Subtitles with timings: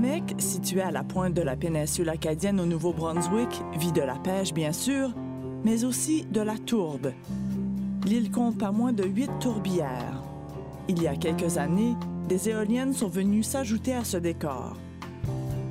[0.00, 4.54] Mecque, située à la pointe de la péninsule acadienne au Nouveau-Brunswick, vit de la pêche,
[4.54, 5.14] bien sûr,
[5.62, 7.12] mais aussi de la tourbe.
[8.06, 10.22] L'île compte pas moins de huit tourbières.
[10.88, 11.96] Il y a quelques années,
[12.28, 14.74] des éoliennes sont venues s'ajouter à ce décor.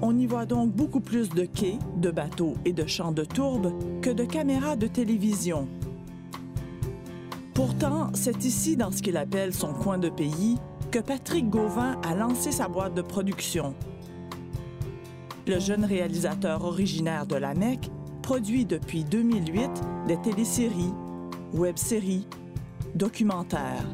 [0.02, 3.74] On y voit donc beaucoup plus de quais, de bateaux et de champs de tourbe
[4.02, 5.68] que de caméras de télévision.
[7.56, 10.58] Pourtant, c'est ici, dans ce qu'il appelle son coin de pays,
[10.92, 13.74] que Patrick Gauvin a lancé sa boîte de production.
[15.50, 17.90] Le jeune réalisateur originaire de la Mecque
[18.22, 19.72] produit depuis 2008
[20.08, 20.94] des téléséries,
[21.56, 22.28] web-séries,
[22.94, 23.88] documentaires.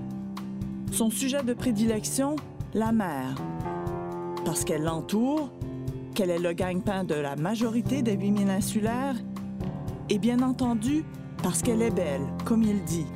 [0.91, 2.35] Son sujet de prédilection,
[2.73, 3.35] la mer.
[4.43, 5.49] Parce qu'elle l'entoure,
[6.13, 9.15] qu'elle est le gagne-pain de la majorité des mines insulaires,
[10.09, 11.05] et bien entendu
[11.41, 13.07] parce qu'elle est belle, comme il dit.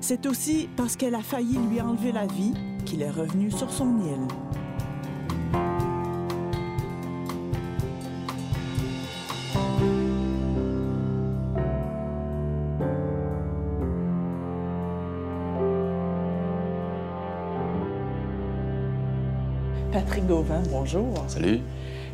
[0.00, 4.00] C'est aussi parce qu'elle a failli lui enlever la vie qu'il est revenu sur son
[4.00, 4.45] île.
[20.26, 21.24] Patrick Gauvin, bonjour.
[21.28, 21.60] Salut.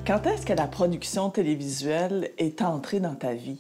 [0.06, 3.58] Quand est-ce que la production télévisuelle est entrée dans ta vie?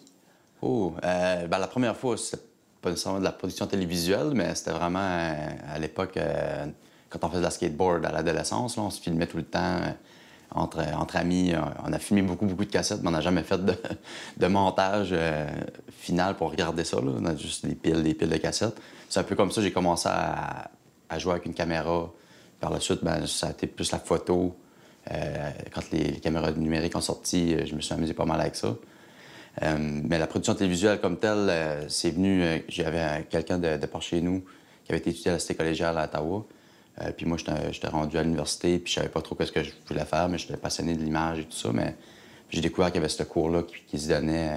[0.60, 2.42] Oh, euh, ben, la première fois, c'était
[2.80, 5.34] pas nécessairement de la production télévisuelle, mais c'était vraiment euh,
[5.74, 6.66] à l'époque, euh,
[7.08, 9.90] quand on faisait de la skateboard à l'adolescence, on se filmait tout le temps euh,
[10.50, 11.54] entre, entre amis.
[11.86, 13.74] On a filmé beaucoup, beaucoup de cassettes, mais on n'a jamais fait de,
[14.36, 15.14] de montage
[15.98, 16.98] final pour regarder ça.
[16.98, 17.12] Là.
[17.18, 18.76] On a juste des piles, des piles de cassettes.
[19.08, 20.70] C'est un peu comme ça que j'ai commencé à,
[21.08, 22.10] à, jouer avec une caméra.
[22.62, 24.56] Par la suite, ben, ça a été plus la photo.
[25.10, 28.74] quand les, caméras numériques ont sorti, je me suis amusé pas mal avec ça.
[29.60, 32.42] Euh, mais la production télévisuelle comme telle, euh, c'est venu.
[32.42, 34.42] Euh, j'avais quelqu'un de, de, par chez nous
[34.84, 36.44] qui avait été étudié à la cité collégiale à Ottawa.
[37.16, 37.38] puis moi,
[37.70, 40.38] j'étais rendu à l'université, puis je savais pas trop ce que je voulais faire, mais
[40.38, 41.70] j'étais passionné de l'image et tout ça.
[41.72, 41.94] Mais
[42.50, 44.50] j'ai découvert qu'il y avait ce cours-là qui, se donnait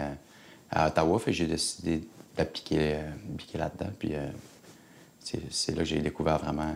[0.72, 2.02] à Ottawa, fait j'ai décidé
[2.36, 2.98] d'appliquer
[3.54, 3.92] là-dedans.
[4.00, 4.14] Puis
[5.50, 6.74] c'est là que j'ai découvert vraiment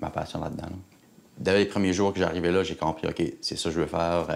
[0.00, 0.68] ma passion là-dedans.
[1.38, 3.86] Dès les premiers jours que j'arrivais là, j'ai compris, OK, c'est ça que je veux
[3.86, 4.26] faire.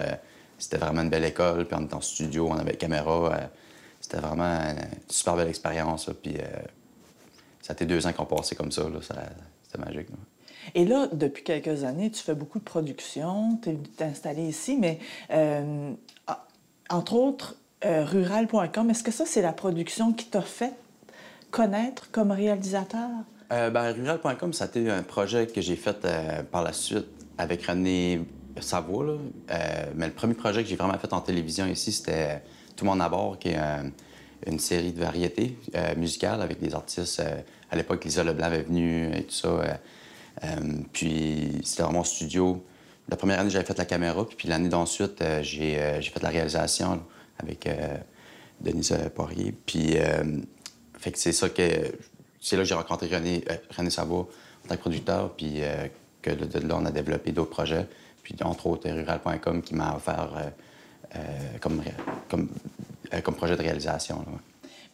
[0.57, 3.33] C'était vraiment une belle école, puis on était en studio, on avait caméra.
[3.33, 3.47] Euh,
[3.99, 6.09] c'était vraiment une super belle expérience.
[6.21, 6.45] Puis euh,
[7.61, 8.83] ça a été deux ans qu'on passait comme ça.
[9.01, 10.07] C'était magique.
[10.73, 14.99] Et là, depuis quelques années, tu fais beaucoup de production, tu es installé ici, mais
[15.31, 15.91] euh,
[16.89, 20.73] entre autres, rural.com, est-ce que ça, c'est la production qui t'a fait
[21.51, 23.09] connaître comme réalisateur?
[23.49, 26.07] Ben, rural.com, ça un projet que j'ai fait
[26.51, 27.07] par la suite
[27.37, 28.25] avec René
[28.55, 29.17] là.
[29.51, 32.41] Euh, mais le premier projet que j'ai vraiment fait en télévision ici, c'était
[32.75, 33.83] Tout le monde à bord, qui est euh,
[34.47, 37.21] une série de variétés euh, musicales avec des artistes.
[37.71, 39.79] à l'époque, Lisa Leblanc avait venu et tout ça.
[40.93, 42.63] puis c'était vraiment studio.
[43.09, 47.01] La première année, j'avais fait la caméra, puis, l'année d'ensuite, j'ai fait la réalisation
[47.37, 47.69] avec
[48.61, 49.53] Denise Poirier.
[49.65, 49.95] Puis,
[50.97, 51.63] fait que c'est ça que...
[52.45, 53.43] C'est là que j'ai rencontré René,
[53.75, 54.27] René Savoie
[54.65, 55.61] en tant que producteur, puis
[56.21, 57.87] que de là, on a développé d'autres projets
[58.25, 60.49] puis entre autres rural.com qui m'a offert euh,
[61.15, 61.19] euh,
[61.61, 61.81] comme,
[62.27, 62.49] comme,
[63.13, 64.25] euh, comme, projet de réalisation.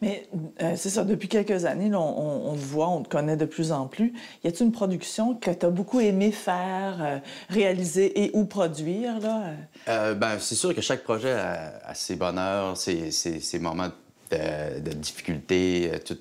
[0.02, 0.28] Mais
[0.76, 4.12] c'est ça, depuis quelques années, on, te voit, on te connaît de plus en plus.
[4.42, 9.20] Y a-t-il une production que tu as beaucoup aimé faire, réaliser et ou produire?
[9.20, 10.14] Là?
[10.14, 13.90] ben, c'est sûr que chaque projet a, ses bonheurs, ses, ses, moments
[14.32, 16.18] de, de difficulté, tout,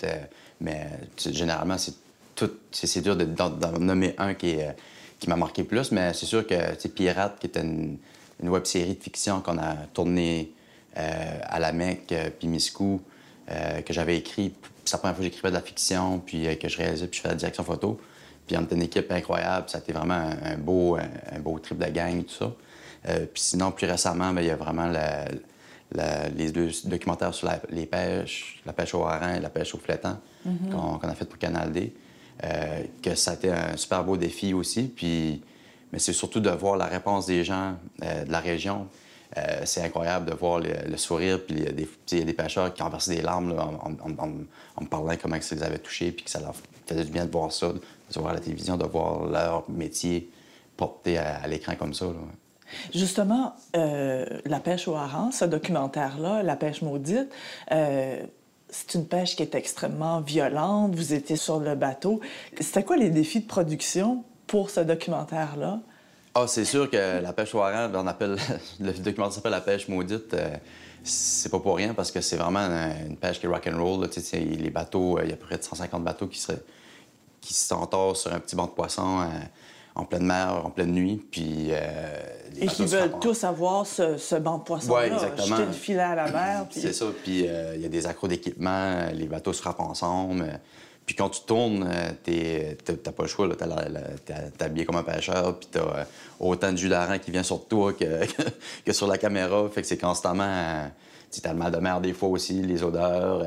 [0.62, 1.96] mais généralement, c'est
[2.36, 4.76] tout, c'est dur d'en nommer un qui est
[5.22, 7.98] qui m'a marqué plus, mais c'est sûr que c'est Pirate, qui était une,
[8.42, 10.52] web série de fiction qu'on a tournée
[10.98, 13.00] euh, à la Mecque, euh, puis Miscou,
[13.52, 14.52] euh, que j'avais écrit.
[14.84, 17.22] C'est la première fois que j'écrivais de la fiction, puis que je réalisais, puis je
[17.22, 18.02] faisais la direction photo.
[18.48, 21.78] Puis on était une équipe incroyable, ça a été vraiment un, beau, un, beau trip
[21.78, 22.52] de gang tout ça.
[23.32, 24.92] puis sinon, plus récemment, ben, il y a vraiment
[25.94, 30.18] les deux documentaires sur les pêches, la pêche au hareng et la pêche au flétan,
[30.48, 31.00] mm-hmm.
[31.00, 31.94] qu'on a fait pour Canal D.
[32.44, 34.84] Euh, que ça a été un super beau défi aussi.
[34.84, 35.44] Puis,
[35.92, 38.88] mais c'est surtout de voir la réponse des gens euh, de la région.
[39.38, 42.90] Euh, c'est incroyable de voir le, sourire, puis il y a des pêcheurs qui ont
[42.90, 46.54] versé des larmes en, me parlant comment ça les avait touchés, puis que ça leur
[46.86, 50.30] faisait du bien de voir ça, de voir la télévision, de voir leur métier
[50.76, 52.08] porté à, l'écran comme ça.
[52.94, 57.30] Justement, La pêche au hareng, ce documentaire-là, La pêche maudite,
[58.72, 60.96] c'est une pêche qui est extrêmement violente.
[60.96, 62.22] Vous étiez sur le bateau.
[62.60, 65.80] C'était quoi les défis de production pour ce documentaire-là?
[66.34, 68.38] Ah, c'est sûr que la pêche au hareng, on appelle
[68.80, 70.34] le documentaire s'appelle la pêche maudite.
[70.34, 70.56] Euh,
[71.04, 72.60] c'est pas pour rien parce que c'est vraiment
[73.08, 74.08] une pêche qui est rock and roll.
[74.34, 76.54] les bateaux, euh, il y a près de 150 bateaux qui se
[77.42, 79.28] qui sur un petit banc de poissons
[79.96, 81.22] en pleine mer, en pleine nuit.
[81.32, 81.72] Puis,
[82.60, 86.32] Et qui veulent tous avoir ce, banc de poisson-là, ouais, jeter le filet à la
[86.32, 86.66] mer.
[86.72, 86.82] Puis...
[86.82, 87.06] C'est ça.
[87.24, 87.46] Puis
[87.76, 90.60] il y a des accros d'équipement, les bateaux se frappent ensemble.
[91.06, 91.90] Puis quand tu tournes,
[92.24, 93.50] t'as pas le choix.
[93.56, 96.06] T'es habillé comme un pêcheur, puis t'as
[96.40, 98.26] autant de jus d'arrêt qui vient sur toi que,
[98.86, 99.68] que, sur la caméra.
[99.70, 100.90] Fait que c'est constamment...
[101.42, 103.44] t'as le mal de mer des fois aussi, les odeurs.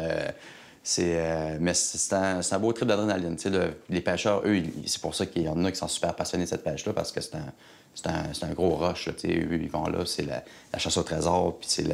[0.86, 3.38] C'est, euh, mais c'est un, beau trip d'adrénaline.
[3.46, 6.44] Le, les pêcheurs, eux, c'est pour ça qu'il y en a qui sont super passionnés
[6.44, 7.52] de cette pêche-là, parce que c'est un,
[7.94, 9.08] c'est un, gros rush.
[9.08, 10.42] Eux, ils vont là, c'est la,
[10.78, 11.86] chasse au trésor, puis c'est,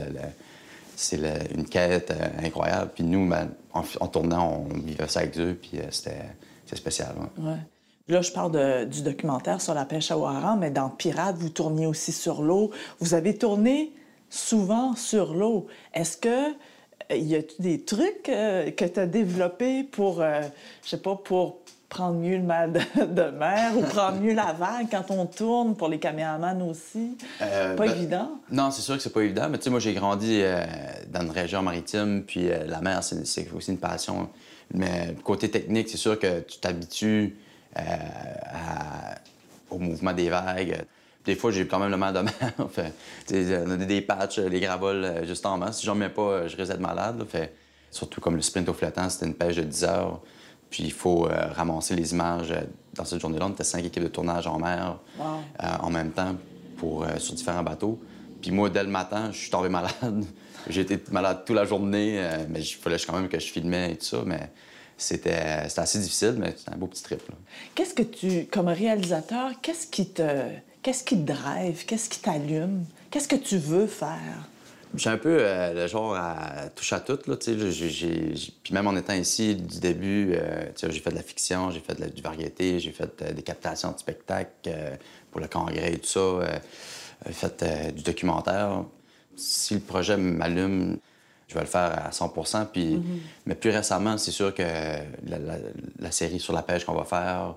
[0.96, 1.20] c'est
[1.54, 2.90] une quête euh, incroyable.
[2.92, 6.24] Puis nous, ben, en, tournant, on vivait ça avec eux, puis euh, c'était,
[6.74, 7.14] spécial.
[8.08, 11.86] Là, je parle du documentaire sur la pêche à Ouaran, mais dans Pirate, vous tourniez
[11.86, 12.72] aussi sur l'eau.
[12.98, 13.92] Vous avez tourné
[14.30, 15.68] souvent sur l'eau.
[15.94, 16.54] Est-ce que
[17.18, 20.42] y a des trucs euh, que tu as développés pour, euh,
[20.84, 21.58] je sais pas, pour
[21.88, 25.88] prendre mieux le mal de, mer ou prendre mieux la vague quand on tourne pour
[25.88, 27.16] les caméramans aussi?
[27.42, 28.30] Euh, pas ben, évident?
[28.50, 29.48] Non, c'est sûr que c'est pas évident.
[29.50, 30.42] Mais tu sais, moi, j'ai grandi
[31.08, 34.28] dans une région maritime, puis la mer, c'est aussi une passion.
[34.72, 37.36] Mais côté technique, c'est sûr que tu t'habitues
[39.68, 40.84] au mouvement des vagues.
[41.24, 42.32] Des fois, j'ai quand même le mal de mer.
[42.70, 42.94] fait,
[43.66, 45.70] on a des patchs, les gravoles euh, juste en main.
[45.72, 47.22] Si j'en mets pas, euh, je risque d'être malade.
[47.28, 47.54] Fait,
[47.90, 50.20] surtout comme le sprint au flottant, c'était une pêche de 10 heures.
[50.70, 52.54] Puis il faut euh, ramasser les images.
[52.94, 54.98] Dans cette journée-là, on était cinq équipes de tournage en mer
[55.58, 56.36] en même temps
[56.76, 58.00] pour, sur différents bateaux.
[58.40, 60.24] Puis moi, dès le matin, je suis tombé malade.
[60.68, 63.96] J'ai été malade toute la journée, mais il fallait quand même que je filmais et
[63.96, 64.22] tout ça.
[64.26, 64.50] Mais
[64.96, 67.22] c'était assez difficile, mais c'était un beau petit trip.
[67.74, 70.22] Qu'est-ce que tu, comme réalisateur, qu'est-ce qui te
[70.82, 71.84] Qu'est-ce qui te drive?
[71.84, 72.84] Qu'est-ce qui t'allume?
[73.10, 74.48] Qu'est-ce que tu veux faire?
[74.94, 77.18] Je suis un peu euh, le genre à touche à tout.
[77.26, 81.80] Là, Puis même en étant ici du début, euh, j'ai fait de la fiction, j'ai
[81.80, 84.70] fait de la, du variété, j'ai fait euh, des captations de spectacles
[85.30, 86.60] pour le congrès et tout ça.
[87.26, 88.84] j'ai fait du documentaire.
[89.36, 90.98] Si le projet m'allume,
[91.46, 92.32] je vais le faire à 100
[92.72, 92.96] puis...
[92.96, 93.02] Mm-hmm.
[93.46, 97.54] Mais plus récemment, c'est sûr que la, série sur la pêche qu'on va faire,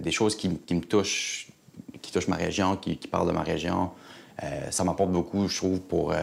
[0.00, 1.51] des choses qui, qui me touchent
[2.02, 3.90] qui touche ma région, qui, parle de ma région.
[4.42, 6.12] Euh, ça m'apporte beaucoup, je trouve, pour...
[6.12, 6.22] Euh,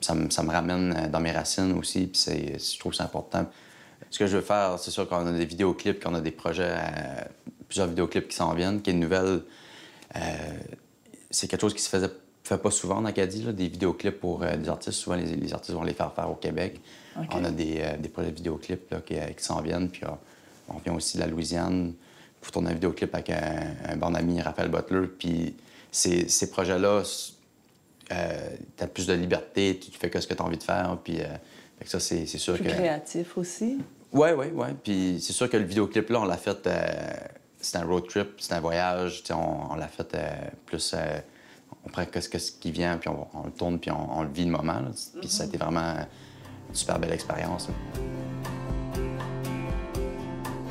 [0.00, 3.46] ça, me ramène euh, dans mes racines aussi, puis je trouve que c'est important.
[4.10, 6.76] Ce que je veux faire, c'est sûr qu'on a des vidéoclips, qu'on a des projets,
[7.68, 9.42] plusieurs vidéoclips qui s'en viennent, qui est une nouvelle...
[11.30, 12.10] c'est quelque chose qui se faisait
[12.44, 14.98] fait pas souvent en Acadie, là, des vidéoclips pour des artistes.
[14.98, 16.80] Souvent, les, artistes vont les faire faire au Québec.
[17.30, 17.80] On a des,
[18.12, 20.02] projets de vidéoclips là, qui, qui s'en viennent, puis
[20.68, 21.94] on vient aussi de la Louisiane
[22.42, 25.06] pour tourner un vidéoclip avec un, bon ami, Raphaël Butler.
[25.06, 25.54] Puis
[25.90, 27.02] ces, ces projets-là,
[28.10, 30.62] euh, tu as plus de liberté, tu fais que ce que tu as envie de
[30.62, 30.98] faire.
[31.02, 31.26] Puis euh,
[31.86, 32.70] ça, c'est sûr plus que.
[32.70, 33.78] créatif aussi.
[34.12, 34.66] Oui, oui, oui.
[34.82, 36.66] Puis c'est sûr que le vidéoclip-là, on l'a fait.
[36.66, 36.82] Euh,
[37.60, 39.22] c'est un road trip, c'est un voyage.
[39.30, 40.28] On, l'a fait euh,
[40.66, 40.94] plus.
[41.86, 44.50] on prend ce, ce qui vient, puis on, le tourne, puis on, le vit le
[44.50, 44.82] moment.
[45.20, 45.94] Puis ça a été vraiment
[46.68, 47.68] une super belle expérience.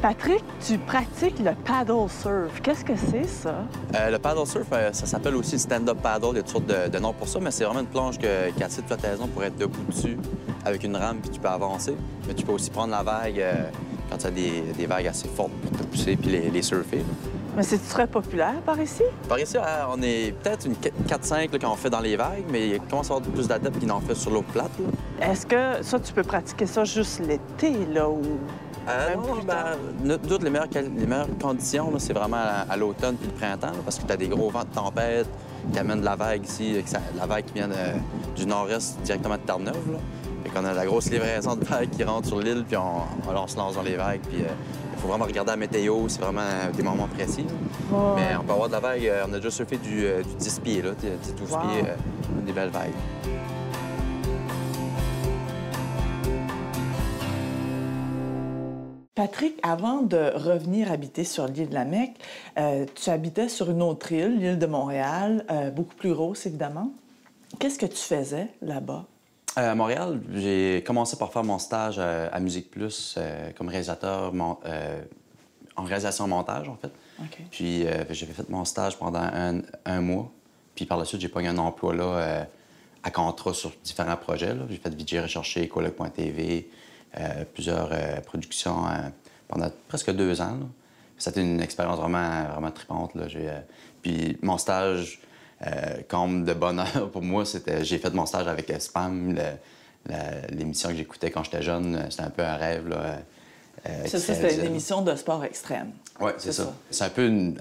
[0.01, 2.59] Patrick, tu pratiques le paddle surf.
[2.63, 3.53] Qu'est-ce que c'est, ça?
[3.93, 6.29] Euh, le paddle surf, euh, ça s'appelle aussi stand-up paddle.
[6.31, 8.25] Il y a toutes sortes de, noms pour ça, mais c'est vraiment une planche qui
[8.25, 10.17] a assez de flottaison pour être debout dessus
[10.65, 11.95] avec une rame, puis tu peux avancer.
[12.27, 13.53] Mais tu peux aussi prendre la vague euh,
[14.09, 17.05] quand tu as des, vagues assez fortes pour te pousser puis les, surfer.
[17.55, 19.03] Mais c'est très populaire par ici?
[19.29, 20.73] Par ici, on est peut-être une
[21.07, 23.91] 4-5 quand on fait dans les vagues, mais il commence à avoir plus d'adeptes qui
[23.91, 24.71] en fait sur l'eau plate.
[25.21, 28.21] Est-ce que ça, tu peux pratiquer ça juste l'été, là, ou?
[28.87, 33.77] Euh, ben, toutes les meilleures, les meilleures conditions, c'est vraiment à, l'automne puis le printemps,
[33.83, 35.27] parce que tu as des gros vents de tempête
[35.71, 36.83] qui amènent de la vague ici,
[37.17, 37.69] la vague qui vient
[38.35, 39.99] du nord-est directement de Terre-Neuve.
[40.43, 43.55] Et qu'on a la grosse livraison de vagues qui rentre sur l'île, puis on, se
[43.55, 44.21] lance dans les vagues.
[44.27, 44.47] Puis euh,
[44.93, 46.41] il faut vraiment regarder la météo, c'est vraiment
[46.75, 47.45] des moments précis.
[48.15, 50.59] Mais on peut avoir de la vague, euh, on a déjà surfé du, du 10
[50.61, 51.83] pieds, là, 12 pieds,
[52.43, 52.89] des belles vagues.
[59.21, 62.15] Patrick, avant de revenir habiter sur l'île de la Mecque,
[62.57, 66.91] euh, tu habitais sur une autre île, l'île de Montréal, euh, beaucoup plus grosse évidemment.
[67.59, 69.05] Qu'est-ce que tu faisais là-bas?
[69.59, 73.19] Euh, à Montréal, j'ai commencé par faire mon stage à Musique Plus
[73.55, 76.91] comme réalisateur en réalisation montage, en fait.
[77.51, 79.21] Puis j'avais fait mon stage pendant
[79.85, 80.31] un, mois.
[80.73, 82.47] Puis par la suite, j'ai pris un emploi là
[83.03, 84.55] à contrat sur différents projets.
[84.67, 86.67] J'ai fait VJ Recherché, Coloc.tv,
[87.53, 89.09] plusieurs euh, productions euh,
[89.47, 90.57] pendant presque deux ans.
[91.17, 93.13] C'était une expérience vraiment, vraiment tripante.
[93.15, 93.25] Là.
[94.01, 95.19] puis mon stage,
[96.07, 99.37] comme de bonheur pour moi, c'était j'ai fait mon stage avec Spam,
[100.49, 102.07] l'émission que j'écoutais quand j'étais jeune.
[102.09, 102.87] C'était un peu un rêve.
[102.87, 103.19] Là,
[104.07, 105.91] ça, c'était une émission de sport extrême.
[106.19, 106.73] Oui, c'est ça.
[106.89, 107.55] C'est un peu une,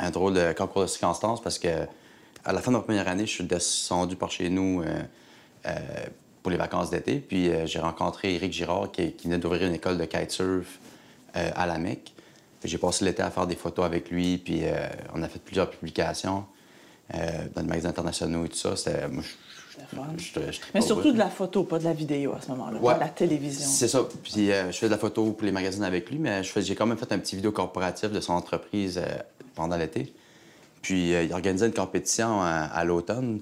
[0.00, 1.86] un drôle de concours de circonstances parce que
[2.44, 5.02] à la fin de ma première année, je suis descendu par chez nous euh,
[5.66, 5.70] euh,
[6.44, 7.16] pour les vacances d'été.
[7.16, 10.78] Puis euh, j'ai rencontré Éric Girard qui, qui venait d'ouvrir une école de kitesurf
[11.34, 12.12] à la Mecque.
[12.62, 14.62] J'ai passé l'été à faire des photos avec lui, puis
[15.12, 16.44] on a fait plusieurs publications
[17.12, 18.76] dans les magasins internationaux et tout ça.
[18.76, 20.06] C'était, moi,
[20.74, 23.08] mais surtout de la photo, pas de la vidéo à ce moment-là, pas de la
[23.08, 23.66] télévision.
[23.66, 24.06] C'est ça.
[24.22, 26.98] Puis je fais de la photo pour les magazines avec lui, mais j'ai quand même
[26.98, 29.02] fait un petit vidéo corporatif de son entreprise
[29.56, 30.14] pendant l'été.
[30.84, 33.40] Puis euh, il organisait une compétition à, l'automne.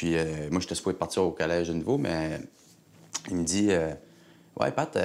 [0.00, 2.40] Puis euh, moi, j'étais supposé partir au collège de nouveau, mais
[3.28, 3.92] il me dit euh,
[4.58, 4.98] Ouais, Pat,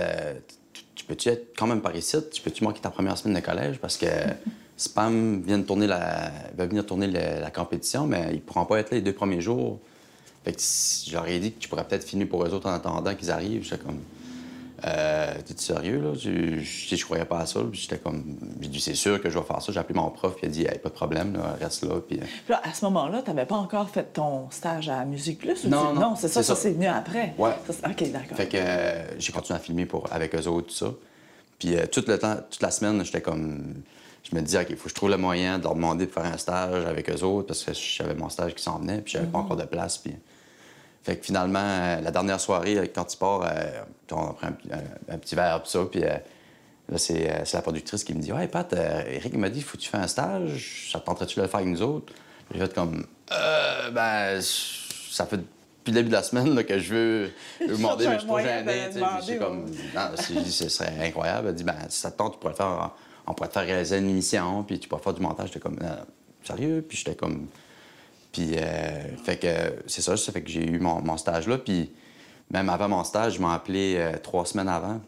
[0.96, 2.16] tu peux-tu être quand même par ici?
[2.32, 3.78] Tu peux-tu manquer ta première semaine de collège?
[3.80, 4.06] Parce que
[4.78, 6.32] Spam vient de tourner la...
[6.56, 9.42] va venir tourner la, compétition, mais ils ne pourront pas être là les deux premiers
[9.42, 9.82] jours.
[10.46, 10.62] Fait que
[11.12, 13.64] j'aurais dit que tu pourrais peut-être finir pour eux autres en attendant qu'ils arrivent.
[13.64, 14.00] J'étais comme
[14.86, 16.14] euh, T'es sérieux, là?
[16.14, 17.62] Je, je, je, croyais pas à ça.
[17.72, 18.38] J'étais comme.
[18.62, 19.72] J'ai dit, c'est sûr que je vais faire ça.
[19.72, 21.96] J'ai appelé mon prof, il a dit, hey, pas de problème, reste là.
[22.08, 22.26] Puis, euh.
[22.50, 25.66] là, à ce moment-là, tu n'avais pas encore fait ton stage à Musique Plus?
[25.66, 27.34] non, non, non, c'est ça, ça, c'est venu après.
[27.38, 27.52] Ouais.
[27.70, 28.38] OK, d'accord.
[28.38, 30.94] Fait que euh, j'ai continué à filmer pour, avec eux autres, tout ça.
[31.58, 33.76] Puis euh, tout le temps, toute la semaine, j'étais comme.
[34.30, 36.12] Je me disais, OK, il faut que je trouve le moyen de leur demander de
[36.12, 39.14] faire un stage avec eux autres parce que j'avais mon stage qui s'en venait, puis
[39.14, 39.46] j'avais pas mhm.
[39.46, 40.00] encore de place.
[40.00, 40.16] Puis
[41.06, 44.48] fait que finalement, euh, la dernière soirée, quand tu pars, euh, on prend
[45.08, 46.18] un, petit verre, tout ça, puis euh,
[46.90, 49.90] là, c'est la productrice qui me dit Ouais, Pat, Eric m'a dit faut que tu
[49.90, 52.12] fasses un stage, ça te tenterait-tu de le faire avec nous autres?
[52.52, 56.94] J'ai fait comme Euh, ben, ça fait depuis le début de la semaine que je
[56.96, 57.32] veux,
[57.70, 58.90] demander, mais je suis trop gêné.
[59.28, 61.50] Puis comme Non, dit ce serait incroyable.
[61.50, 62.96] Elle dit Ben, si ça te tente, tu pourrais faire,
[63.28, 65.50] on pourrait te faire réaliser une émission, puis tu pourrais faire du montage.
[65.50, 65.78] J'étais comme
[66.44, 66.84] Sérieux?
[66.88, 67.46] Puis j'étais comme
[68.36, 69.48] puis, euh, fait que
[69.88, 71.58] c'est ça, ça fait que j'ai eu mon, stage là.
[71.58, 71.94] Puis,
[72.52, 75.00] même avant mon stage, je m'ai appelé euh, trois semaines avant.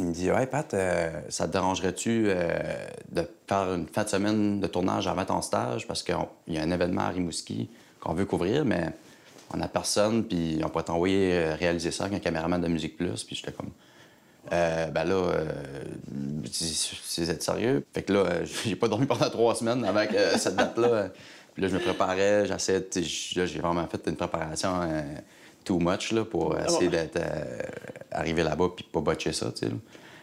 [0.00, 4.58] Il me dit Ouais, Pat, euh, ça te dérangerait-tu de faire une fin de semaine
[4.58, 5.86] de tournage avant ton stage?
[5.86, 6.16] Parce qu'il
[6.48, 8.94] y a un événement à Rimouski qu'on veut couvrir, mais
[9.54, 13.22] on n'a personne, puis on pourrait t'envoyer réaliser ça avec un caméraman de Musique Plus.
[13.22, 13.70] Puis j'étais comme
[14.50, 15.34] ben là,
[16.50, 17.86] c'est sérieux.
[17.92, 21.10] Fait que là, j'ai pas dormi pendant trois semaines avec cette date-là.
[21.60, 25.02] Là, je me préparais, j'essayais, j'ai vraiment fait une préparation euh,
[25.62, 27.58] too much là, pour essayer d'être euh,
[28.10, 29.52] arrivé là-bas puis pas botcher ça.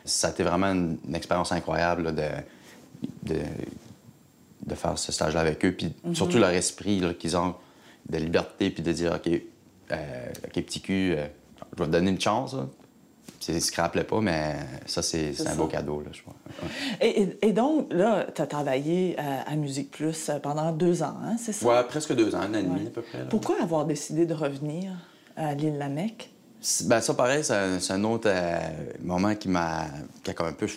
[0.04, 2.24] Ça a été vraiment une, expérience incroyable de,
[3.24, 3.40] de,
[4.66, 5.74] de, faire ce stage-là avec eux.
[5.74, 6.16] Puis mm-hmm.
[6.16, 7.54] surtout leur esprit qu'ils ont
[8.10, 9.32] de liberté puis de dire OK,
[9.92, 11.16] euh, OK, petit cul,
[11.78, 12.56] je vais te donner une chance.
[13.40, 16.36] C'est ce ne pas, mais ça, c'est un beau cadeau, là, je crois.
[17.02, 21.68] Et, donc, là, tu as travaillé à, Musique Plus pendant deux ans, hein, c'est ça?
[21.68, 23.28] Oui, presque deux ans, un an et demi à peu près.
[23.30, 24.92] Pourquoi avoir décidé de revenir
[25.36, 26.32] à l'île Lamec?
[26.86, 28.60] Ben, ça, pareil, c'est un, autre euh,
[29.02, 29.86] moment qui m'a
[30.24, 30.68] qui a comme un peu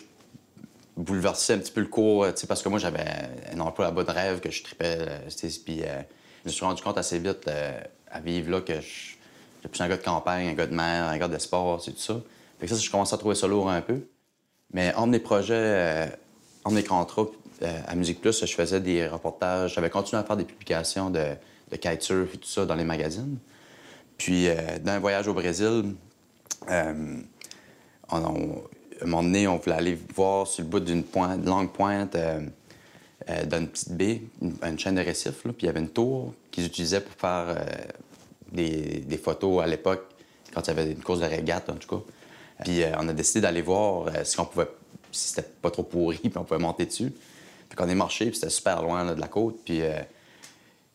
[0.97, 3.07] bouleversé un petit peu le cours, parce que moi, j'avais
[3.53, 6.03] un emploi à bas de rêve que je tripais, euh, puis euh,
[6.45, 7.49] je me suis rendu compte assez vite
[8.11, 9.19] à vivre là que je, suis
[9.71, 11.99] plus un gars de campagne, un gars de mer, un gars de sport, c'est tout
[11.99, 12.21] ça.
[12.61, 14.01] Fait que ça, je commence à trouver ça lourd un peu.
[14.73, 16.07] Mais en mes projets, euh,
[16.71, 17.27] mes contrats
[17.63, 19.75] euh, à Musique Plus, je faisais des reportages.
[19.75, 21.25] J'avais continué à faire des publications de,
[21.71, 23.39] de kitesurf et tout ça dans les magazines.
[24.19, 25.95] Puis, euh, d'un voyage au Brésil,
[26.69, 27.23] on,
[28.11, 28.19] on,
[29.01, 31.05] à un moment donné, on voulait aller voir sur le bout d'une
[31.45, 34.23] longue pointe d'une petite baie,
[34.63, 35.43] une, chaîne de récifs.
[35.43, 37.65] Puis il y avait une tour qu'ils utilisaient pour faire
[38.53, 40.05] des, des, photos à l'époque,
[40.53, 42.03] quand il y avait une course de régate, en tout cas.
[42.65, 44.69] Puis euh, on a décidé d'aller voir euh, si on pouvait,
[45.13, 47.13] si c'était pas trop pourri, puis on pouvait monter dessus.
[47.69, 49.61] Puis qu'on est marché, puis c'était super loin de la côte.
[49.65, 50.01] Puis euh,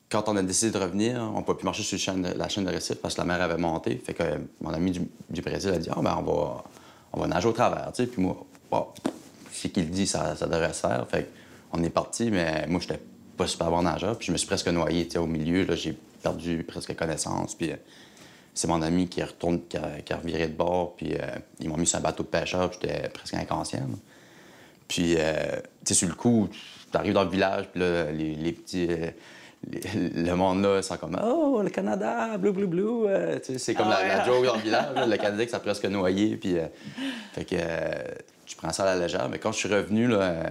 [0.10, 2.70] quand on a décidé de revenir, on ne pouvait plus marcher sur la chaîne de
[2.70, 3.96] récif parce que la mer avait monté.
[3.98, 4.24] Fait que
[4.62, 6.64] mon ami du, Brésil a dit Ah, ben on va,
[7.14, 7.92] on va nager au travers.
[7.94, 8.06] Tu.
[8.08, 8.88] Puis moi, bon,
[9.52, 11.08] c'est qu'il dit, ça, devrait se faire.
[11.10, 11.30] Fait
[11.72, 13.02] on est parti, mais moi, j'étais
[13.36, 14.18] pas super bon nageur.
[14.18, 15.66] Puis je me suis presque noyé au milieu.
[15.76, 17.56] J'ai perdu presque connaissance.
[17.56, 17.72] Puis
[18.56, 21.26] c'est mon ami qui retourne, qui a, reviré de bord, puis euh,
[21.60, 23.86] ils m'ont mis sur un bateau de pêcheur, j'étais presque inconscient.
[24.88, 26.48] Puis, euh, tu sais, sur le coup,
[26.90, 28.88] tu arrives dans le village, puis là, les, petits.
[28.90, 29.12] Euh,
[29.94, 33.42] le monde là, c'est comme Oh, le Canada, bleu, bleu, bleu.
[33.44, 35.08] c'est comme la, ah joke dans le village.
[35.08, 36.38] le Canada qui s'est presque noyé.
[36.38, 36.56] Puis,
[37.34, 37.56] fait que
[38.46, 39.28] tu prends ça à la légère.
[39.28, 40.44] Mais quand je suis revenu, là,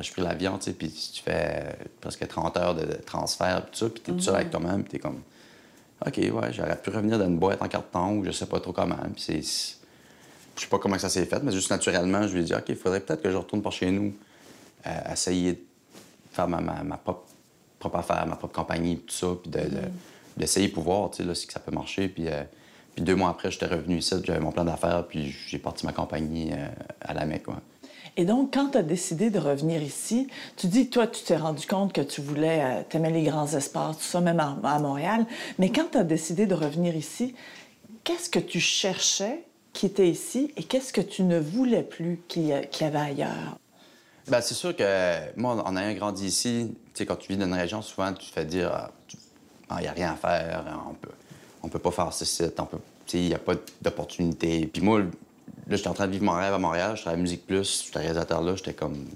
[0.00, 3.78] j'ai pris l'avion, tu sais, puis tu fais presque 30 heures de transfert, puis tout
[3.78, 4.50] ça, puis t'es tout seul avec mm-hmm.
[4.50, 5.20] toi-même, puis t'es comme
[6.06, 8.72] OK, ouais, j'aurais pu revenir dans une boîte en carton ou je sais pas trop
[8.72, 8.96] comment.
[9.14, 9.42] Puis c'est.
[10.56, 12.64] Je sais pas comment ça s'est fait, mais juste naturellement, je lui ai dit, OK,
[12.68, 14.12] il faudrait peut-être que je retourne par chez nous,
[14.86, 15.60] euh, essayer de
[16.30, 17.24] faire ma, ma, propre,
[17.94, 19.50] affaire, ma propre compagnie, tout ça, puis
[20.36, 22.08] d'essayer de, pouvoir, tu sais, là, si ça peut marcher.
[22.08, 22.42] Puis, euh,
[22.94, 25.92] puis deux mois après, j'étais revenu ici, j'avais mon plan d'affaires, puis j'ai parti ma
[25.92, 26.68] compagnie euh,
[27.00, 27.46] à la Mecque.
[28.16, 31.66] Et donc, quand tu as décidé de revenir ici, tu dis, toi, tu t'es rendu
[31.66, 35.24] compte que tu voulais, euh, t'aimais les grands espaces, tout ça, même à, Montréal.
[35.58, 37.34] Mais quand tu as décidé de revenir ici,
[38.04, 42.48] qu'est-ce que tu cherchais qui était ici et qu'est-ce que tu ne voulais plus qu'il
[42.48, 43.58] y, avait ailleurs?
[44.28, 47.46] Bien, c'est sûr que moi, en ayant grandi ici, tu sais, quand tu vis dans
[47.46, 48.70] une région, souvent, tu te fais dire,
[49.70, 51.08] ah, il n'y ah, a rien à faire, on peut,
[51.62, 52.78] on peut pas faire ceci, on peut,
[53.14, 54.66] il n'y a pas d'opportunité.
[54.66, 55.00] Puis moi,
[55.72, 56.96] Là, j'étais en train de vivre mon rêve à Montréal.
[56.96, 57.84] Je travaillais à Musique Plus.
[57.86, 58.54] J'étais réalisateur là.
[58.56, 59.06] J'étais comme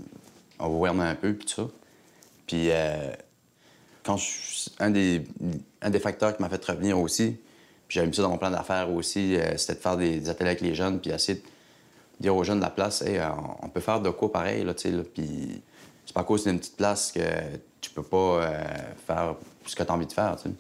[0.59, 1.69] overwhelmed un peu, puis tout ça.
[2.47, 3.13] Puis, euh,
[4.03, 4.71] quand je...
[4.79, 5.23] un, des...
[5.83, 7.33] un des facteurs qui m'a fait revenir aussi,
[7.87, 10.31] puis j'avais mis ça dans mon plan d'affaires aussi, euh, c'était de faire des...
[10.31, 11.45] ateliers avec les jeunes, puis essayer de
[12.21, 13.21] dire aux jeunes de la place, hey,
[13.63, 15.03] on peut faire de quoi pareil, là, tu sais, là.
[15.13, 15.61] Puis,
[16.07, 17.21] c'est pas à cause d'une petite place que
[17.83, 18.65] tu peux pas euh,
[19.07, 19.35] faire
[19.67, 20.55] ce que tu as envie de faire, tu sais.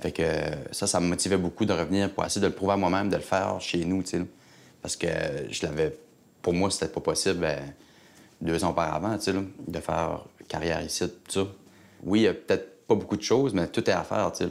[0.00, 2.76] Fait que ça, ça me motivait beaucoup de revenir pour essayer de le prouver à
[2.76, 4.26] moi-même, de le faire chez nous, tu sais.
[4.82, 5.08] Parce que
[5.50, 5.96] je l'avais.
[6.42, 7.74] Pour moi, c'était pas possible ben,
[8.40, 11.46] deux ans auparavant, tu sais, de faire carrière ici, tout ça.
[12.02, 14.44] Oui, il y a peut-être pas beaucoup de choses, mais tout est à faire, tu
[14.44, 14.50] sais.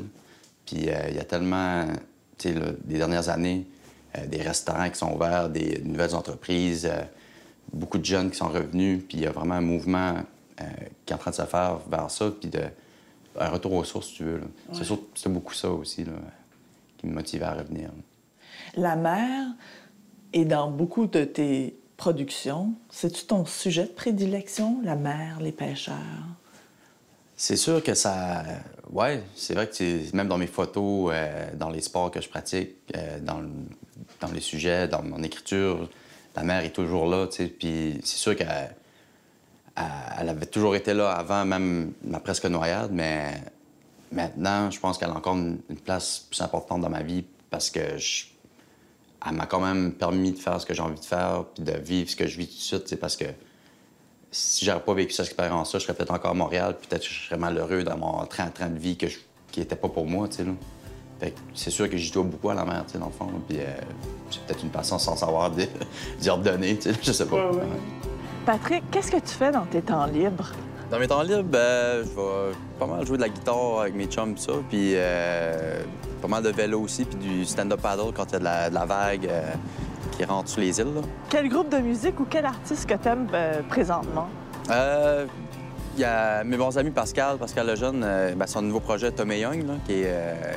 [0.65, 1.85] Puis euh, il y a tellement,
[2.37, 3.65] tu sais, des dernières années,
[4.17, 7.01] euh, des restaurants qui sont ouverts, des nouvelles entreprises, euh,
[7.73, 10.15] beaucoup de jeunes qui sont revenus, puis il y a vraiment un mouvement
[11.05, 12.59] qui est en train de se faire vers ça, puis de,
[13.39, 14.41] un retour aux sources, si tu veux.
[15.15, 16.11] C'est beaucoup ça aussi là,
[16.97, 17.89] qui me motivait à revenir.
[18.75, 19.47] La mer,
[20.33, 25.95] et dans beaucoup de tes productions, c'est-tu ton sujet de prédilection, la mer, les pêcheurs?
[27.35, 28.43] C'est sûr que ça.
[28.91, 32.75] Ouais, c'est vrai que même dans mes photos, euh, dans les sports que je pratique,
[32.95, 33.41] euh, dans,
[34.19, 35.89] dans, les sujets, dans mon écriture,
[36.35, 37.27] la mer est toujours là.
[37.27, 38.75] Puis c'est sûr qu'elle
[40.19, 43.41] elle avait toujours été là avant même ma presque noyade, mais
[44.11, 47.97] maintenant, je pense qu'elle a encore une place plus importante dans ma vie parce que
[47.97, 48.25] je
[49.25, 51.77] elle m'a quand même permis de faire ce que j'ai envie de faire, puis de
[51.77, 53.25] vivre ce que je vis tout de suite, parce que
[54.31, 57.25] si j'avais pas vécu cette expérience-là, je serais peut-être encore à Montréal, peut-être que je
[57.25, 59.07] serais malheureux dans mon train, train de vie que
[59.51, 60.45] qui était pas pour moi, tu sais,
[61.19, 63.27] Fait c'est sûr que j'y dois beaucoup à la mer, tu sais, dans le fond,
[63.47, 63.65] puis euh,
[64.45, 65.67] peut-être une passion sans savoir d'y
[66.21, 67.49] tu sais, je sais pas.
[68.45, 70.51] Patrick, qu'est-ce que tu fais dans tes temps libres?
[70.91, 74.07] Dans mes temps libres, ben, je vais pas mal jouer de la guitare avec mes
[74.07, 75.83] chums, ça, puis euh,
[76.19, 78.85] pas mal de vélo aussi, puis du stand-up paddle quand il y a de la,
[78.85, 79.51] vague euh,
[80.17, 80.87] qui rentre sur les îles.
[81.29, 84.29] Quel groupe de musique ou quel artiste que tu aimes euh, présentement?
[85.95, 87.99] Il y a mes bons amis Pascal, Pascal Lejeune,
[88.35, 90.05] ben, son nouveau projet Tommy Young, là, qui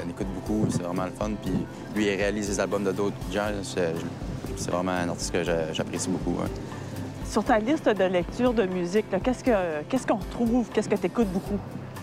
[0.07, 1.31] on écoute beaucoup, c'est vraiment le fun.
[1.42, 1.53] Puis
[1.95, 3.49] lui, il réalise des albums de d'autres gens.
[3.64, 5.42] C'est vraiment un artiste que
[5.73, 6.38] j'apprécie beaucoup.
[7.33, 10.68] Sur ta liste de lecture de musique, qu'est-ce qu'on retrouve?
[10.68, 11.59] Qu'est-ce que tu écoutes beaucoup?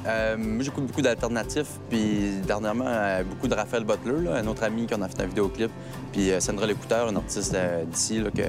[0.08, 4.88] Euh, moi, j'écoute beaucoup d'alternatifs, puis dernièrement, euh, beaucoup de Raphaël Butler, un autre ami
[4.88, 5.70] qui en a fait un vidéoclip,
[6.12, 7.56] puis euh, Sandra L'Écouteur, une artiste
[7.92, 8.42] d'ici, que,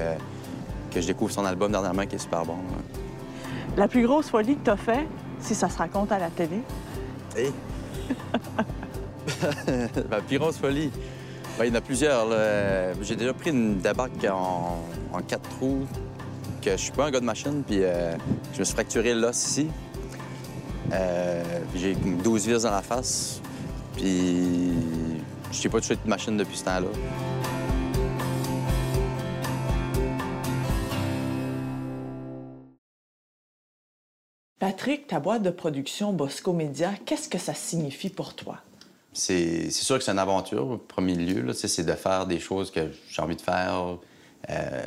[0.91, 2.57] que je découvre son album dernièrement qui est super bon.
[3.77, 5.07] La plus grosse folie que tu as fait,
[5.39, 6.61] si ça se raconte à la télé?
[7.37, 7.53] Hey.
[10.11, 10.91] La plus grosse folie?
[11.59, 12.27] Ben, il y en a plusieurs.
[13.03, 14.79] J'ai déjà pris une débarque en,
[15.13, 15.87] en quatre trous
[16.65, 18.15] je suis pas un gars de machine, puis euh,
[18.53, 19.69] je me suis fracturé l'os ici.
[20.93, 23.41] Euh, j'ai 12 vis dans la face,
[23.97, 24.73] puis
[25.53, 26.89] je n'ai pas touché de machine depuis ce temps-là.
[34.59, 38.59] Patrick, ta boîte de production Bosco Media, qu'est-ce que ça signifie pour toi?
[39.13, 41.53] C'est sûr que c'est une aventure, au premier lieu.
[41.55, 43.99] C'est de faire des choses que j'ai envie de faire.
[44.49, 44.87] Euh,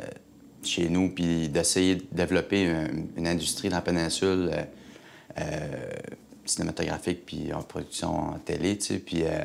[0.66, 2.64] chez nous, puis d'essayer de développer
[3.16, 4.64] une, industrie dans la péninsule euh,
[5.40, 5.92] euh,
[6.46, 9.44] cinématographique, puis en production en télé, tu sais, puis euh.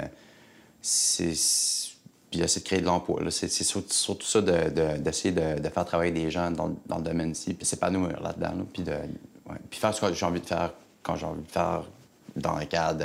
[2.30, 3.22] Puis essayer de créer de l'emploi.
[3.30, 8.20] C'est surtout ça d'essayer de, faire travailler des gens dans, dans le domaine-ci, puis s'épanouir
[8.20, 8.92] là-dedans, puis, de,
[9.70, 11.84] puis faire ce que j'ai envie de faire quand j'ai envie de faire
[12.36, 13.04] dans le cadre,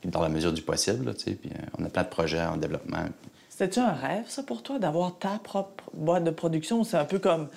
[0.00, 1.38] puis dans la mesure du possible, puis
[1.78, 3.04] on a plein de projets en développement.
[3.56, 6.84] C'était-tu un rêve, ça, pour toi, d'avoir ta propre boîte de production?
[6.84, 7.48] C'est un peu comme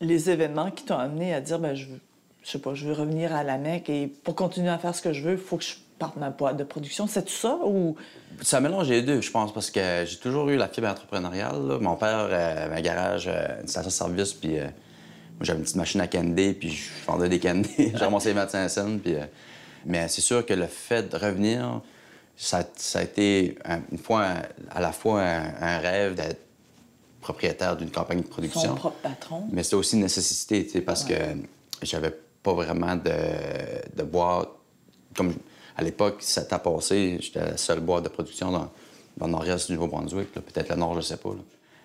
[0.00, 2.00] les événements qui t'ont amené à dire, ben, je veux,
[2.42, 5.02] je sais pas, je veux revenir à la Mecque et pour continuer à faire ce
[5.02, 7.06] que je veux, il faut que je parte ma boîte de production.
[7.06, 7.94] C'est ça ou...
[8.40, 11.76] Ça mélange les deux, je pense, parce que j'ai toujours eu la fibre entrepreneuriale.
[11.78, 16.00] Mon père avait un garage, euh, une station-service, puis euh, moi, j'avais une petite machine
[16.00, 17.68] à candy, puis je vendais des candy.
[17.76, 19.16] j'ai ramassé les médecins scène, puis...
[19.16, 19.26] Euh,
[19.84, 21.82] mais c'est sûr que le fait de revenir,
[22.36, 23.56] ça, a été
[23.92, 24.26] une fois,
[24.70, 26.40] à la fois un, rêve d'être
[27.20, 28.60] propriétaire d'une compagnie de production.
[28.60, 29.44] Son propre patron.
[29.50, 31.14] Mais c'était aussi une nécessité, parce que
[31.82, 34.48] j'avais pas vraiment de, de boîte.
[35.16, 35.34] Comme
[35.76, 38.70] à l'époque, ça t'a passé, j'étais la seule boîte de production dans,
[39.16, 41.30] dans le nord-est du Nouveau-Brunswick, peut-être le nord, je sais pas.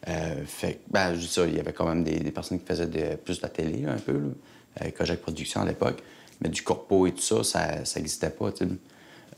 [0.07, 2.88] Euh, fait ben, je dis ça, il y avait quand même des, personnes qui faisaient
[2.88, 4.29] de, plus de la télé, un peu, là,
[4.77, 6.01] avec Kojak Production à l'époque.
[6.41, 8.71] Mais du corpo et tout ça, ça n'existait pas, tu sais.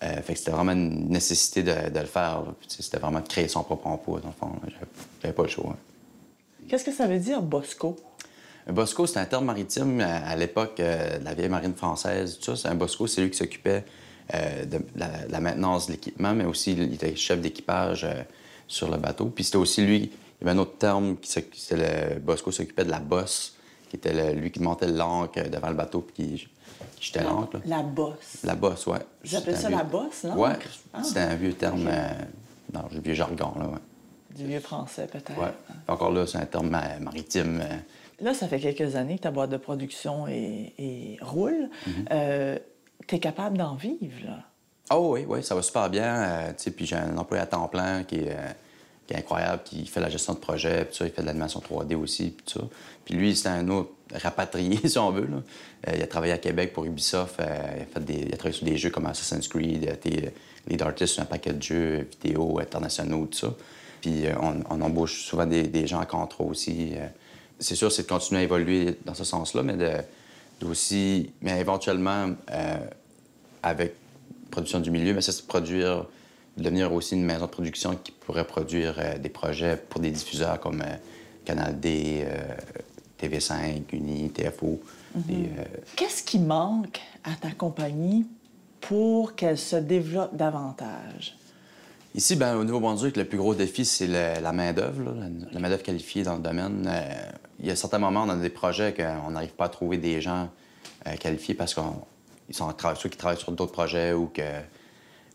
[0.01, 2.43] Fait que c'était vraiment une nécessité de, le faire.
[2.67, 4.51] C'était vraiment de créer son propre emploi, dans le fond.
[5.21, 5.77] J'avais pas le choix.
[6.67, 7.95] Qu'est-ce que ça veut dire, Bosco?
[8.67, 12.39] Un bosco, c'est un terme maritime à, l'époque de la vieille marine française.
[12.39, 13.83] Tout ça, un bosco, c'est lui qui s'occupait
[14.33, 18.23] euh, de la, maintenance de l'équipement, mais aussi il était chef d'équipage euh,
[18.67, 19.25] sur le bateau.
[19.25, 20.09] Puis c'était aussi lui, il
[20.45, 23.55] y avait un autre terme, qui le Bosco s'occupait de la bosse,
[23.89, 26.47] qui était lui qui montait l'ancre devant le bateau puis qui,
[27.65, 28.37] La bosse.
[28.43, 28.97] La bosse, oui.
[29.23, 30.33] J'appelle ça la bosse, non?
[30.37, 30.49] Oui,
[30.93, 31.03] ah.
[31.03, 32.09] c'était un vieux terme euh,
[32.71, 34.35] dans le vieux jargon, là, ouais.
[34.35, 35.33] Du vieux français, peut-être.
[35.37, 35.47] Oui.
[35.89, 36.69] Encore là, c'est un terme
[37.01, 37.61] maritime.
[38.21, 40.25] Là, ça fait quelques années que ta boîte de production
[41.21, 41.69] roule.
[41.85, 42.59] Mm-hmm
[43.07, 44.37] tu es capable d'en vivre, là.
[44.93, 46.21] Oh oui, oui, ça va super bien.
[46.23, 48.51] Euh, puis j'ai un employé à temps plein qui est, euh,
[49.07, 51.59] qui est, incroyable, qui fait la gestion de projet, puis ça, il fait de l'animation
[51.59, 52.61] 3D aussi, puis ça.
[53.05, 55.27] Puis lui, c'est un autre rapatrié, si on veut.
[55.87, 58.55] Euh, il a travaillé à Québec pour Ubisoft, il, a fait des, il a travaillé
[58.55, 60.33] sur des jeux comme Assassin's Creed, il a été
[60.67, 63.53] lead artist sur un paquet de jeux vidéo internationaux, tout ça.
[64.01, 64.23] Puis
[64.69, 66.93] on, embauche souvent des, gens à contrat aussi.
[67.59, 69.91] c'est sûr, c'est de continuer à évoluer dans ce sens-là, mais de
[70.65, 72.77] aussi, mais éventuellement, euh,
[73.63, 73.95] avec
[74.49, 76.05] production du milieu, mais ça, c'est produire,
[76.57, 80.59] devenir aussi une maison de production qui pourrait produire euh, des projets pour des diffuseurs
[80.59, 80.95] comme euh,
[81.45, 82.25] Canal D,
[83.19, 84.79] TV5, Uni, TFO.
[85.15, 85.49] Mhm.
[85.95, 88.27] Qu'est-ce qui manque à ta compagnie
[88.79, 91.35] pour qu'elle se développe davantage?
[92.13, 95.15] Ici, ben, au Nouveau-Brunswick, le plus gros défi, c'est la main-d'œuvre,
[95.51, 96.85] la, main-d'œuvre qualifiée dans le domaine.
[96.87, 99.97] Euh, il y a certains moments, on a des projets qu'on n'arrive pas à trouver
[99.97, 100.49] des gens
[101.07, 104.41] euh, qualifiés parce qu'ils sont ceux qui travaillent sur d'autres projets ou que.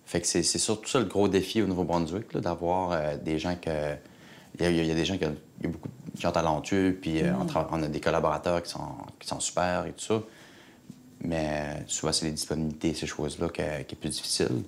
[0.06, 3.94] Fait que c'est surtout ça le gros défi au Nouveau-Brunswick, d'avoir euh, des gens que.
[4.58, 7.46] Il y, a, des gens qui ont, beaucoup de gens talentueux, puis mm.
[7.70, 10.22] on, a des collaborateurs qui sont, qui sont super et tout ça.
[11.20, 14.64] Mais souvent, c'est les disponibilités, ces choses-là, qui, est plus difficile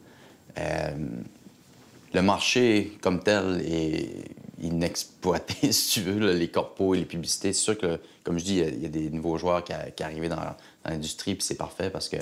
[2.14, 4.24] le marché comme tel est
[4.60, 7.52] inexploité, si tu veux, les corpos et les publicités.
[7.52, 10.28] C'est sûr que, comme je dis, il y, a des nouveaux joueurs qui, qui arrivent
[10.28, 12.16] dans, l'industrie, puis c'est parfait parce que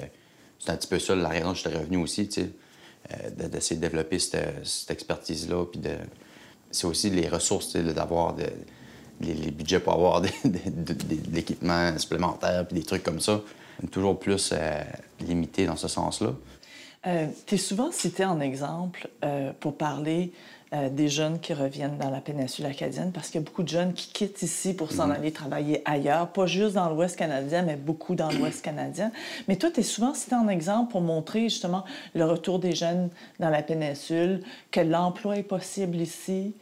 [0.58, 2.50] c'est un petit peu ça la raison que j'étais revenu aussi, tu sais, euh,
[3.36, 5.92] d'essayer de développer cette, expertise-là, puis de...
[6.70, 8.34] C'est aussi les ressources, d'avoir
[9.20, 10.28] les, budgets pour avoir de,
[11.32, 13.40] l'équipement supplémentaire, puis des trucs comme ça,
[13.90, 14.82] toujours plus euh,
[15.20, 16.34] limité dans ce sens-là.
[17.06, 20.32] Euh, tu es souvent cité en exemple euh, pour parler
[20.72, 23.68] euh, des jeunes qui reviennent dans la péninsule acadienne parce qu'il y a beaucoup de
[23.68, 25.12] jeunes qui quittent ici pour s'en mhm.
[25.12, 29.12] aller travailler ailleurs, pas juste dans l'Ouest canadien, mais beaucoup dans l'Ouest canadien.
[29.46, 33.10] Mais toi, tu es souvent cité en exemple pour montrer justement le retour des jeunes
[33.38, 34.42] dans la péninsule,
[34.72, 36.54] que l'emploi est possible ici.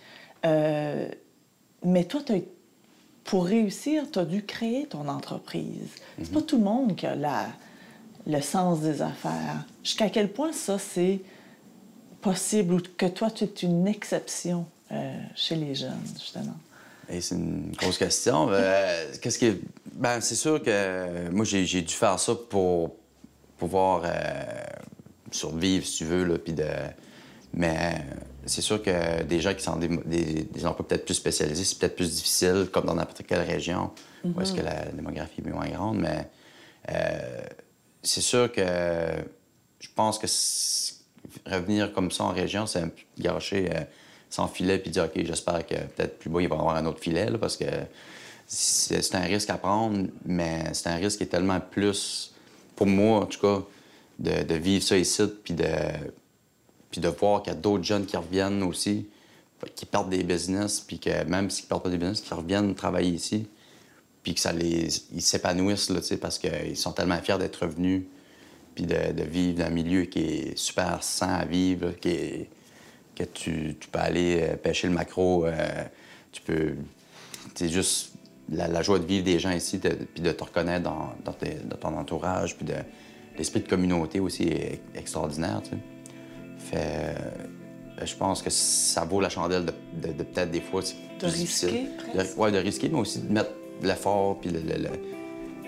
[0.42, 2.20] mais toi,
[3.24, 5.94] pour réussir, tu as dû créer ton entreprise.
[6.18, 6.46] C'est pas mhm.
[6.46, 7.46] tout le monde qui a la
[8.26, 9.64] le sens des affaires.
[9.82, 11.20] Jusqu'à quel point ça, c'est
[12.20, 16.56] possible ou que toi, tu es une exception euh, chez les jeunes, justement?
[17.08, 18.48] c'est une grosse question.
[18.50, 19.58] Euh, qu'est-ce que.
[19.92, 22.96] Ben, c'est sûr que moi, j'ai, dû faire ça pour
[23.58, 24.10] pouvoir euh,
[25.30, 26.66] survivre, si tu veux, là, puis de...
[27.52, 28.04] Mais
[28.46, 31.94] c'est sûr que des gens qui sont des, des, emplois peut-être plus spécialisés, c'est peut-être
[31.94, 33.92] plus difficile, comme dans n'importe quelle région,
[34.24, 34.56] où est-ce mm-hmm.
[34.56, 36.28] que la démographie est moins grande, mais
[38.04, 38.62] c'est sûr que
[39.80, 40.26] je pense que
[41.50, 43.80] revenir comme ça en région, c'est un gâcher euh,
[44.30, 46.86] sans filet puis dire, OK, j'espère que peut-être plus bas, il va y avoir un
[46.86, 47.64] autre filet, parce que
[48.46, 52.34] c'est un risque à prendre, mais c'est un risque qui est tellement plus,
[52.76, 53.62] pour moi en tout cas,
[54.18, 55.64] de, vivre ça ici, puis de,
[56.90, 59.08] puis de voir qu'il y a d'autres jeunes qui reviennent aussi,
[59.74, 62.74] qui perdent des business, puis que même s'ils ne perdent pas des business, qui reviennent
[62.74, 63.46] travailler ici
[64.24, 68.02] puis que ça les ils s'épanouissent là, parce qu'ils sont tellement fiers d'être revenus
[68.74, 72.48] puis de, vivre dans un milieu qui est super sain à vivre, qui est,
[73.14, 75.84] que tu, peux aller euh, pêcher le macro, euh,
[76.32, 76.74] tu peux...
[77.54, 78.14] C'est juste
[78.50, 81.14] la, joie de vivre des gens ici, puis de te reconnaître dans,
[81.80, 82.74] ton entourage, puis de
[83.38, 85.76] l'esprit de communauté aussi est extraordinaire, tu sais.
[86.58, 86.76] Fait...
[86.76, 90.82] Euh, je pense que ça vaut la chandelle de, peut-être des fois...
[91.20, 91.86] De risquer,
[92.36, 94.60] Oui, de risquer, mais aussi de mettre l'effort, puis le,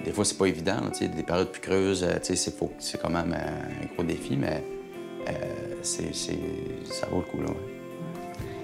[0.04, 0.76] des fois, c'est pas évident.
[0.92, 4.62] sais, des périodes plus creuses, euh, c'est quand même un, gros défi, mais
[5.28, 5.32] euh,
[5.82, 7.40] c'est, ça vaut le coup.
[7.42, 7.48] Là,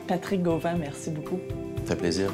[0.06, 1.40] Patrick Gauvin, merci beaucoup.
[1.84, 2.32] Ça fait plaisir.